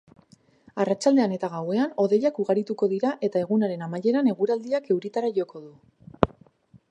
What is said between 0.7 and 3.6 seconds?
Arratsaldean eta gauean hodeiak ugarituko dira eta